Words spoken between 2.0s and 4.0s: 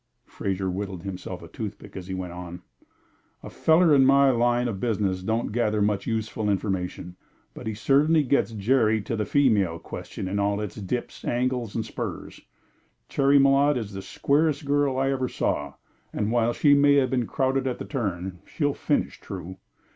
he went on: "A feller